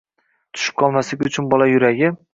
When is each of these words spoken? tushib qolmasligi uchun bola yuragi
tushib 0.57 0.79
qolmasligi 0.83 1.31
uchun 1.33 1.53
bola 1.53 1.69
yuragi 1.75 2.15